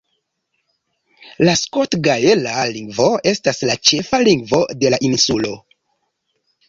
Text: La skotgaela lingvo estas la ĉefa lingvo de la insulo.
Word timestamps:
La 1.47 1.53
skotgaela 1.59 2.55
lingvo 2.77 3.05
estas 3.33 3.61
la 3.71 3.77
ĉefa 3.91 4.21
lingvo 4.29 4.63
de 4.81 4.93
la 4.95 5.01
insulo. 5.11 5.53